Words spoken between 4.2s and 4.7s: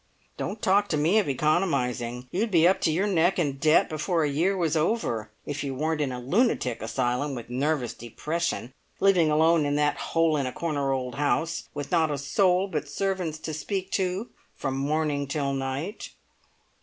a year